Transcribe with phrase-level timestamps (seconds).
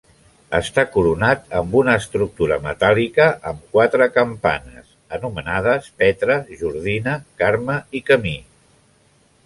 [0.59, 8.35] Està coronat amb una estructura metàl·lica amb quatre campanes, anomenades Petra, Jordina, Carme i Camí.